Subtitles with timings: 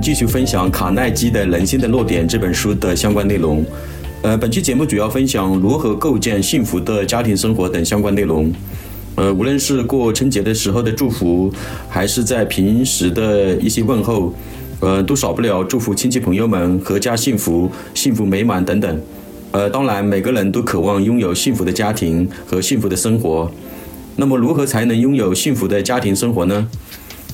[0.00, 3.64] 继续分享卡耐基的《人性的弱点》这本书的相关内容。
[4.22, 8.50] 呃，本期节目主要分享如何构建幸福的家庭生活等相关内容。
[9.16, 11.52] 呃，无论是过春节的时候的祝福，
[11.88, 14.32] 还是在平时的一些问候，
[14.80, 19.00] 呃，都少不了祝福亲戚朋友们阖家幸福、幸福美满等等。
[19.52, 23.50] 呃，当然，每个人都渴望拥有幸福的家庭和幸福的生活。
[24.16, 26.68] 那么，如何才能拥有幸福的家庭生活呢？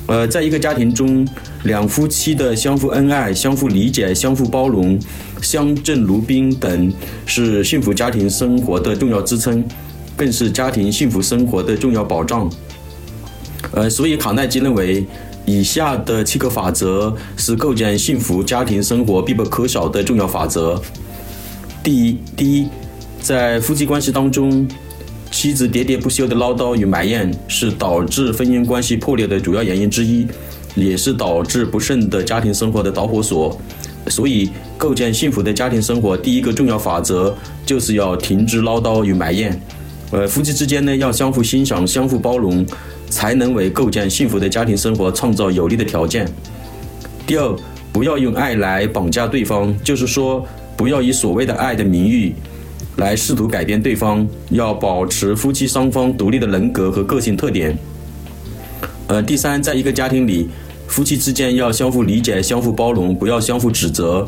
[0.06, 1.26] 呃，在一个家庭中，
[1.64, 4.96] 两夫妻的相互恩爱、相互理解、相互包容、
[5.42, 6.92] 相敬如宾等，
[7.24, 9.64] 是幸福家庭生活的重要支撑，
[10.16, 12.48] 更是家庭幸福生活的重要保障。
[13.72, 15.04] 呃，所以卡耐基认为，
[15.44, 20.80] 以下的七个法则是构建幸福家庭生活必不可少的重要法则。
[21.82, 22.68] 第一，第一，
[23.20, 24.68] 在夫妻关系当中。
[25.30, 30.26] 妻子喋喋不休的唠叨与埋怨是导致婚姻关系破裂的主要原因之一，
[30.74, 33.58] 也是导致不顺的家庭生活的导火索。
[34.08, 39.60] 所以，构建幸福的家庭生活，第一个重要法则就是要停止唠叨与埋怨。
[40.12, 42.64] 呃，夫妻之间呢，要相互欣赏、相互包容，
[43.10, 46.24] 才能为构建幸福的家庭生活创造有利的条件。
[47.26, 47.56] 第二，
[47.92, 52.32] 不要用爱来绑架对方，就是说，不要以所谓的爱的名誉。
[52.96, 57.76] 来试图改变对方，要保持夫妻双方独立的人格和个性特点。
[59.08, 60.48] 呃，第三，在一个家庭里，
[60.88, 64.26] 夫妻之间要相互理解、相互包容，不要相互指责。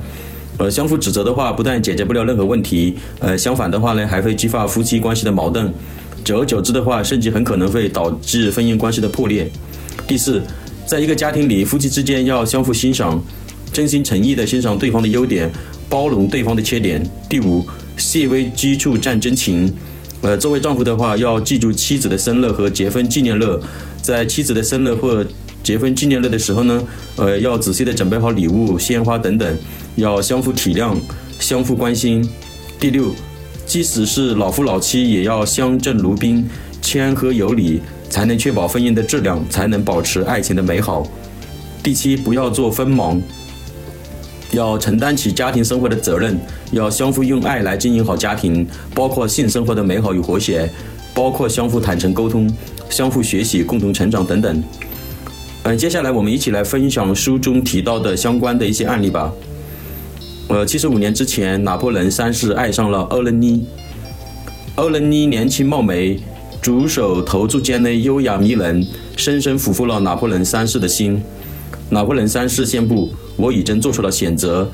[0.59, 5.73] 呃，相互指责的话，不但解决不了任何问题，呃，相反的话呢，还会激发夫妻关系的矛盾。
[6.25, 9.49] 久而久之的话，甚至很可能会导致婚姻关系的破裂。
[10.07, 10.43] 第四，
[10.85, 13.23] 在一个家庭里，夫妻之间要相互欣赏，
[13.73, 15.51] 真心诚意地欣赏对方的优点，
[15.89, 17.03] 包容对方的缺点。
[17.29, 17.65] 第五。
[17.99, 19.69] 细微之处见真情，
[20.21, 23.43] 呃，作为丈夫的话，要记住妻子的生日和结婚纪念日，
[24.01, 25.27] 在妻子的生日或
[25.65, 26.81] 结婚纪念日的时候呢，
[27.17, 29.59] 呃，要仔细的准备好礼物、鲜花等等，
[29.97, 30.95] 要相互体谅、
[31.41, 32.25] 相互关心。
[32.79, 33.13] 第六，
[33.67, 36.49] 即使是老夫老妻，也要相敬如宾、
[36.81, 41.05] 谦和有礼，才能确保婚姻的质量，才能保持爱情的美好。
[41.83, 43.21] 第七，不要做锋芒。
[44.53, 46.39] 要承担起家庭生活的责任，
[46.73, 50.71] 要相互用爱来经营好家庭，包括性生活的美好与和谐，
[51.13, 52.51] 包括相互坦诚沟通、
[52.89, 54.65] 相互学习、共同成长等等。
[55.65, 59.31] 嗯，接下来我们一起来分享书中提到的相关的一些案例吧。
[60.49, 63.67] 呃，七十五年之前，拿破仑三世爱上了欧仁妮。
[64.77, 66.19] 欧仁妮年轻貌美，
[66.63, 68.87] 足手投足间的优雅迷人，
[69.17, 71.21] 深深俘获了拿破仑三世的心。
[71.91, 73.11] 拿破仑三世宣布。
[73.37, 74.69] 我已经做出了选择，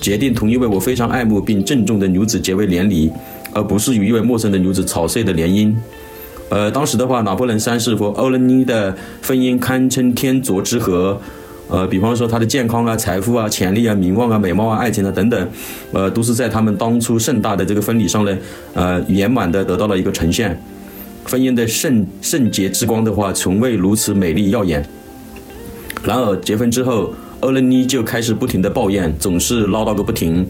[0.00, 3.10] 决定同一位我非常爱慕并郑重的女子结为连理，
[3.52, 5.72] 而不是与一位陌生的女子草率的联姻。
[6.48, 11.20] 呃，当时的话，拿破仑三世和欧仁妮的婚姻堪称天作之合。
[11.68, 15.48] 呃，比方说他的健康啊、财富啊、潜力啊、名望啊、美貌啊、爱情啊等等，
[15.92, 18.36] 呃，都是在他们当初盛大的这个婚礼上呢，
[18.72, 20.58] 呃，圆满的得到了一个呈现。
[21.24, 24.82] 婚姻的圣圣洁之光的话，从未如此美丽耀眼。
[26.04, 30.46] 然而结婚之后，欧仁妮就开始不停的抱怨，总是唠叨个不停，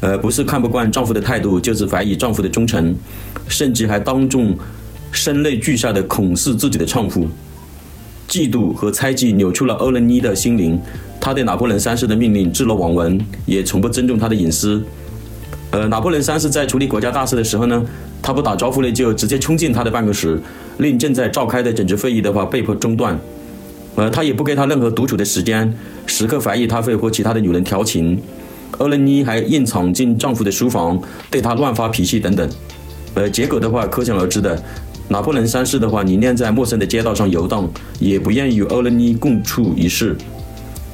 [0.00, 2.94] 呃，不是看不惯丈夫的态度，就是怀疑丈夫的忠诚，
[3.48, 4.56] 甚至还当众
[5.10, 7.28] 声泪俱下的恐吓自己的丈夫。
[8.28, 10.78] 嫉妒和猜忌扭曲了欧仁妮的心灵，
[11.18, 14.82] 她对拿破仑三世的命令置若罔闻，也从不尊重他的隐私。
[15.70, 17.82] 呃，拿破仑三世在处理国家大事的时候呢，
[18.20, 20.38] 他不打招呼呢，就直接冲进他的办公室，
[20.78, 23.18] 令正在召开的整治会议的话被迫中断。
[23.98, 25.76] 呃，他也不给他任何独处的时间，
[26.06, 28.16] 时刻怀疑他会和其他的女人调情。
[28.76, 32.48] 欧仁妮还硬闯进丈夫的书房，对他乱发脾气等等。
[33.14, 34.62] 呃，结果的话可想而知的，
[35.08, 40.16] 拿破仑三世的话宁愿在陌生的街道上游荡，也不愿与欧仁妮共处一室。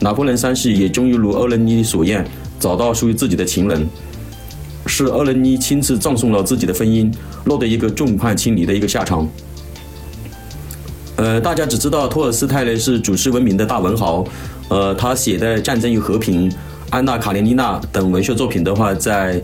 [0.00, 2.26] 拿破仑三世也终于如欧仁妮所愿，
[2.58, 3.86] 找到属于自己的情人，
[4.86, 7.12] 是欧仁妮亲自葬送了自己的婚姻，
[7.44, 9.28] 落得一个众叛亲离的一个下场。
[11.16, 14.24] 呃，大家只知道托尔斯泰呢是举世闻名的大文豪，
[14.68, 16.50] 呃，他写的《战争与和平》
[16.90, 19.40] 《安娜·卡列尼娜》等文学作品的话，在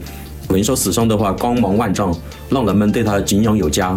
[0.49, 2.12] 文学史上的话光芒万丈，
[2.49, 3.96] 让人们对他敬仰有加。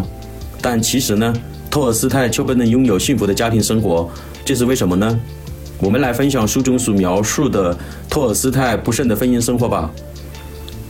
[0.62, 1.34] 但其实呢，
[1.72, 4.08] 托尔斯泰却不能拥有幸福的家庭生活，
[4.46, 5.19] 这是为什么呢？
[5.80, 7.76] 我们来分享书中所描述的
[8.08, 9.90] 托尔斯泰不慎的婚姻生活吧。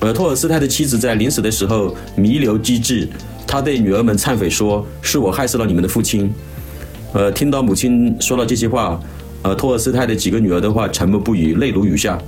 [0.02, 3.08] 而托尔斯泰的妻子在临死的时候弥留机智，
[3.48, 6.30] 他对女儿们忏悔说：“是我害死了你们的父亲。”
[7.14, 9.00] 呃，听到母亲说了这些话，
[9.44, 12.20] 呃，托尔斯泰的几个女儿的话沉默不语，泪如雨下。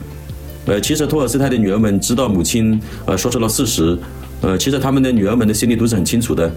[0.66, 3.98] 呃，其实托尔斯泰的女儿们知道母亲呃说出了事实，
[4.42, 6.52] 呃，其实他们的女儿们的心里都是很清楚的。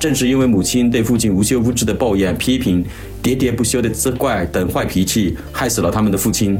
[0.00, 2.84] 正是因为母亲对父亲无休无止的抱怨、批评、
[3.22, 6.58] 喋喋不休的责怪等坏脾气，害死了他们的父亲。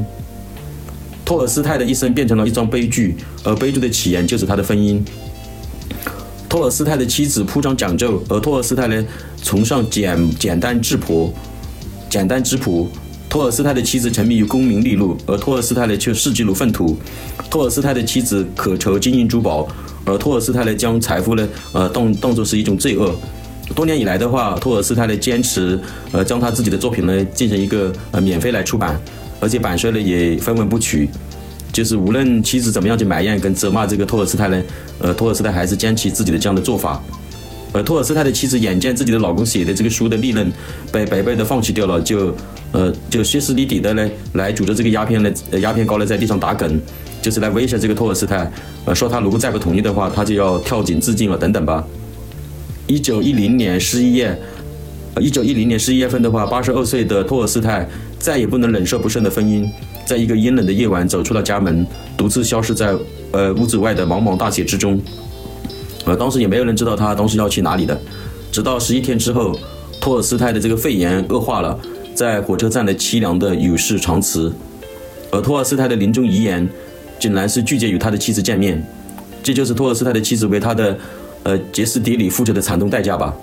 [1.23, 4.99] 托尔斯泰的一生变成了一桩悲剧，而悲剧的起源就是他的婚姻。
[6.55, 9.05] 托尔斯泰的妻子铺张讲究，而托尔斯泰呢
[9.43, 11.33] 崇尚简简单质朴，
[12.09, 12.87] 简单质朴。
[13.27, 16.97] 托尔斯泰的妻子沉迷于功名利禄，而托尔斯泰呢却视之如粪土。
[17.49, 19.67] 托尔斯泰的妻子渴求金银珠宝，
[20.05, 23.13] 而托尔斯泰呢将财富呢呃当当作是一种罪恶。
[23.75, 25.77] 多年以来的话，托尔斯泰呢坚持
[26.13, 28.97] 呃将他自己的作品呢进行一个呃免费来出版，
[29.41, 31.09] 而且版税呢也分文不取。
[31.75, 34.63] 就是无论妻子怎么样去埋怨跟责骂这个托尔斯泰呢，
[34.99, 37.03] 呃，托尔斯泰还是坚持自己的这样的做法。
[37.73, 40.49] 而托尔斯泰的妻子眼见自己的老公写的这个书的利润
[40.89, 42.33] 被白白的放弃掉了，就
[42.71, 45.29] 呃就歇斯底里的呢来拄着这个鸦片呢，
[45.59, 46.79] 鸦片膏呢在地上打梗，
[47.21, 48.49] 就是来威胁这个托尔斯泰，
[48.85, 51.85] 呃说他如果再不同意的话，他就要跳井自尽了等等吧。
[52.87, 54.39] 一九一零年十一月，
[55.19, 57.85] 一九一零年十一月份的话，八十二岁的托尔斯泰
[58.17, 59.69] 再也不能忍受不慎的婚姻。
[60.05, 61.85] 在一个阴冷的夜晚，走出了家门，
[62.15, 62.95] 独自消失在
[63.31, 65.01] 呃屋子外的茫茫大雪之中。
[66.05, 67.99] 呃，当时也没有人知道他当时要去哪里的。
[68.51, 69.57] 直到十一天之后，
[69.99, 71.77] 托尔斯泰的这个肺炎恶化了，
[72.13, 74.53] 在火车站的凄凉的与世长辞。
[75.31, 76.69] 而托尔斯泰的临终遗言，
[77.19, 78.81] 竟然是拒绝与他的妻子见面。
[79.41, 80.97] 这就是托尔斯泰的妻子为他的
[81.43, 83.33] 呃歇斯底里付出的惨痛代价吧。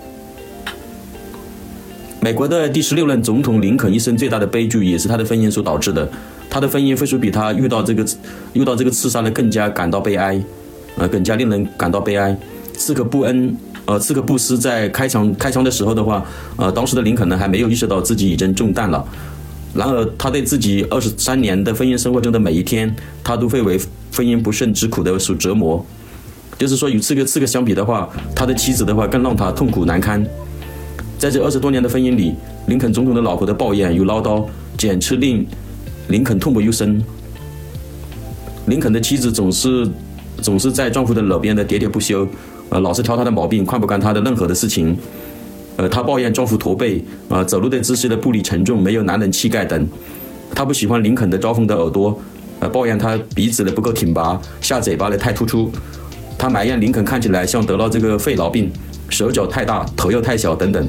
[2.20, 6.08] 美国的第十六任总统林肯一生最大的悲剧，也是他的婚姻所导致的。
[6.52, 8.04] 他的婚姻或许比他遇到这个
[8.52, 10.38] 遇到这个刺杀呢更加感到悲哀，
[10.98, 12.36] 呃，更加令人感到悲哀。
[12.74, 13.56] 刺客布恩，
[13.86, 16.22] 呃，刺客布斯在开枪开枪的时候的话，
[16.56, 19.02] 呃，当时的林肯呢还没有意识到自己已经中弹了。
[19.74, 22.94] 然而，他对自己二十三年的婚姻生活中的每一天，
[23.24, 23.80] 他都会为
[24.14, 25.82] 婚姻不胜之苦的所折磨。
[26.58, 28.06] 就是说，与刺客刺客相比的话，
[28.36, 30.22] 他的妻子的话更让他痛苦难堪。
[31.18, 32.34] 在这二十多年的婚姻里，
[32.66, 34.44] 林肯总统的老婆的抱怨与唠叨，
[34.76, 35.46] 简直令
[36.12, 37.02] 林肯痛不欲生。
[38.66, 39.88] 林肯的妻子总是
[40.42, 42.28] 总是在丈夫的耳边的喋喋不休，
[42.68, 44.94] 呃，老是挑他的毛病，看不惯他的任何的事情。
[45.78, 49.88] 呃，她抱怨丈夫驼背，啊，走路的姿势的步履沉重，没有男人气概等。
[50.54, 52.20] 她不喜欢林肯的招风的耳朵，
[52.60, 55.72] 呃，抱怨他鼻子的不够挺拔，下嘴巴的太突出。
[56.36, 58.70] 她埋怨林肯看起来像得了这个肺痨病，
[59.08, 60.86] 手脚太大，头又太小等等。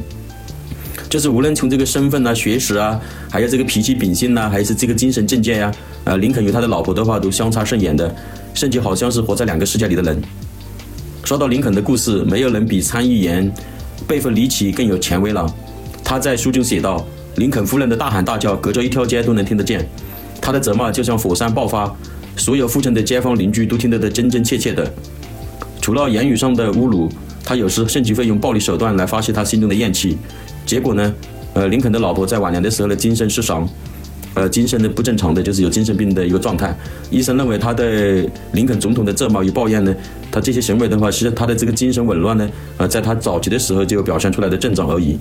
[1.13, 2.99] 就是无论从这个身份啊、学识啊，
[3.29, 5.71] 还有这个脾气秉性呐，还是这个精神境界呀，
[6.05, 8.15] 啊，林肯与他的老婆的话都相差甚远的，
[8.55, 10.19] 甚至好像是活在两个世界里的人。
[11.23, 13.53] 说到林肯的故事，没有人比参议员
[14.07, 15.45] 贝弗里奇更有权威了。
[16.03, 17.05] 他在书中写道
[17.37, 19.81] ：“林肯夫人的大喊大叫，隔着一条街都能听得见；
[20.41, 21.95] 他的责骂就像火山爆发，
[22.37, 24.91] 所有附近的街坊邻居都听得的真真切切的。
[25.79, 27.07] 除了言语上的侮辱，
[27.43, 30.17] 他有时甚至会用暴力手段来发泄他心中的怨气。”
[30.65, 31.13] 结果呢？
[31.55, 33.69] 呃，林肯的老婆在晚年的时候呢，精神失常，
[34.33, 36.75] 呃，精神的不正常的，就是有精神病的一个状态。
[37.11, 39.95] 医生认为他对林肯总统的责骂与抱怨呢，
[40.31, 45.19] 他这些行为的话，是他的这个精神紊乱呢，呃，在他早期的时候就表现出来的症状而已。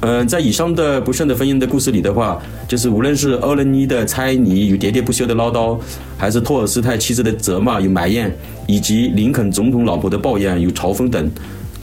[0.00, 5.78] 嗯，在以上的不顺的婚姻的故事里的话，就是无论是欧仁妮的猜疑与喋喋不休的唠叨，
[6.18, 8.30] 还是托尔斯泰妻子的责骂与埋怨，
[8.66, 11.30] 以及林肯总统老婆的抱怨与嘲讽等。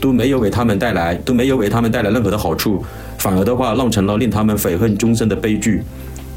[0.00, 2.84] 都没有为他们带来都没有为他们带来任何的好处，
[3.18, 5.80] 反而的话酿成了令他们悔恨终生的悲剧。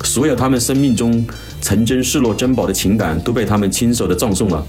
[0.03, 1.25] 所有他们生命中
[1.62, 4.67] 曾经视若珍宝的情感都被他们亲手的葬送了。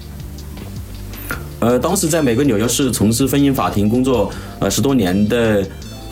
[1.59, 5.63] 呃，当时在美国纽约市从事婚姻法庭工作呃十多年的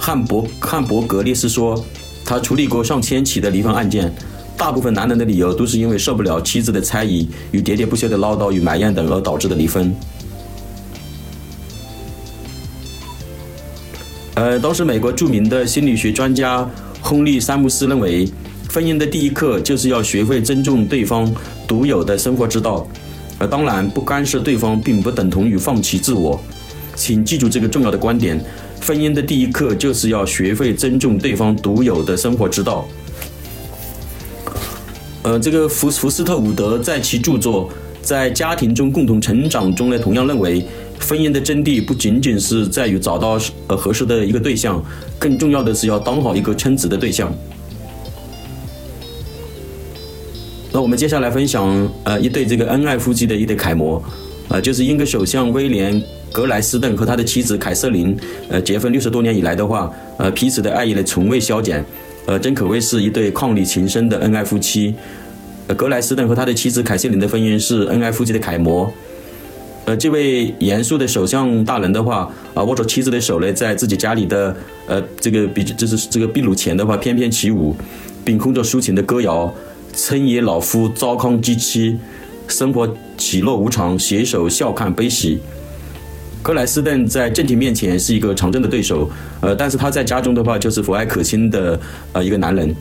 [0.06, 1.84] 汉伯汉伯格列斯说，
[2.24, 4.14] 他处理过上千起的离婚案件，
[4.56, 9.92] 大部分男人的理由都是因为受不了妻子的猜疑与喋喋不休的唠叨与埋怨等而导致的离婚。
[14.36, 16.70] 呃，当时美国著名的心理学专家
[17.02, 18.30] 亨利·詹姆斯认为，
[18.72, 21.34] 婚姻的第一课就是要学会尊重对方
[21.68, 22.88] 独有的生活之道。
[23.40, 26.40] 呃，当然，不干涉对方并不等同于放弃自我。
[26.96, 28.44] 请记住这个重要的观点：
[28.86, 32.88] 婚姻的第一课就是要学会尊重对方独有的生活之道。
[35.24, 37.70] 呃，这个福福斯特伍德在其著作
[38.02, 40.66] 《在家庭中共同成长》中呢，同样认为。
[40.98, 43.38] 婚姻的真谛不仅仅是在于找到
[43.68, 44.82] 呃合适的一个对象，
[45.20, 47.32] 更重要的是要当好一个称职的对象。
[50.72, 54.02] 那我们接下来分享呃一对这个恩爱夫妻的一对楷模，
[54.48, 56.02] 呃就是英国首相威廉
[56.36, 58.14] 格莱斯顿和他的妻子凯瑟琳，
[58.50, 61.82] 呃结婚六十多年以来的话，呃彼此的爱意呢从未消减，
[62.26, 64.94] 呃真可谓是一对伉俪情深的恩爱夫妻。
[65.78, 68.92] 格莱斯顿和他的妻子凯瑟琳的婚姻是恩爱夫妻的楷模。
[69.86, 74.54] 呃，这位严肃的首相大人的话啊，握着妻子的手呢，在自己家里的
[74.88, 77.74] 呃这个比就是这个壁炉前的话翩翩起舞，
[78.26, 79.54] 并哼着抒情的歌谣，
[79.94, 81.98] 村野老夫糟糠之妻，
[82.50, 85.40] 生活起落无常，携手笑看悲喜。
[86.46, 89.10] 格莱斯顿在正廷面前是一个常胜的对手，
[89.42, 91.80] 呃，但是他在家中的话就是和蔼可亲的
[92.14, 92.76] 呃一个男人，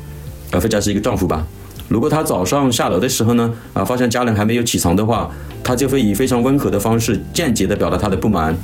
[0.51, 1.43] 呃，或者是一个丈夫吧。
[1.89, 5.31] 如果他早上下楼的时候呢，啊，发现家人还没有起床的话，
[5.63, 8.55] 他就会以非常温和的方式间接的表达他的不满。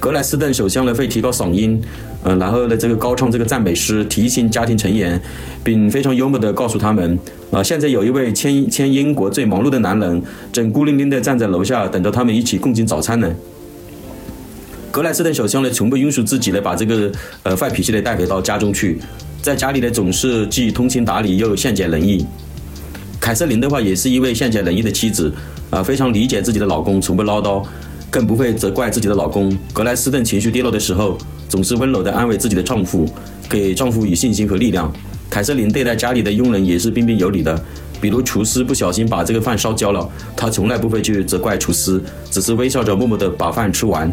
[0.00, 1.78] 格莱斯顿首相呢会提高嗓音，
[2.24, 5.20] 嗯，然后呢这个高唱这个赞美诗，提醒家庭成员，
[5.62, 7.18] 并非常幽默的告诉他们，
[7.50, 13.30] 啊，现在有一位签签英国最忙碌的男人，正孤零零的站在楼下等着他们一起共进早餐呢。
[14.90, 18.98] 格莱斯顿首相呢，从不允许自己呢把这个呃坏脾气呢带回到家中去，
[19.42, 22.24] 在家里呢总是既通情达理又善解人意。
[23.20, 25.32] 凯瑟琳的话也是一位善解人意的妻子，
[25.70, 27.62] 啊，非常理解自己的老公，从不唠叨，
[28.10, 29.56] 更不会责怪自己的老公。
[29.72, 31.18] 格莱斯顿情绪低落的时候，
[31.48, 33.06] 总是温柔地安慰自己的丈夫，
[33.48, 34.90] 给丈夫以信心和力量。
[35.28, 37.62] 凯瑟琳对待家里的佣人也是彬彬有礼的，
[38.00, 44.10] 比如厨师不小心把这个饭烧焦了，她从来不会去责怪厨师，只是微笑着默默地把饭吃完。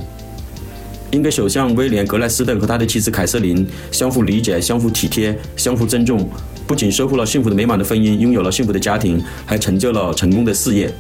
[1.16, 6.30] 英国首相威廉·格莱斯顿和他的妻子凯瑟琳相互理解、相互体贴、相互尊重，
[6.68, 10.94] 不仅收获了幸福的美满的婚姻，拥有了幸福的家庭，还成就了成功的事业。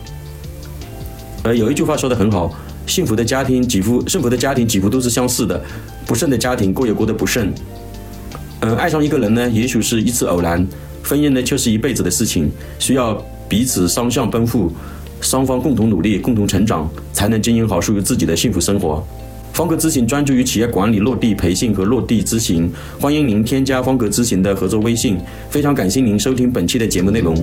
[1.44, 2.50] 而，有一句话说得很好：
[2.88, 5.62] 幸福的家庭几乎幸福的家庭几乎都是相似的，
[6.06, 7.54] 不顺的家庭各有各的不顺。
[8.62, 10.66] 嗯，爱上一个人呢，也许是一次偶然；
[11.04, 14.72] 婚姻呢，却是一辈子的事情，需要彼此双向奔赴，
[15.20, 19.06] 双方共同努力、共同成长，才能经营好属于自己的幸福生活。
[19.56, 22.70] 方格咨询专注于企业管理、落地培训和落地咨询，
[23.00, 25.18] 欢迎您添加方格咨询的合作微信。
[25.50, 27.34] 非常感谢您收听本期的节目内容。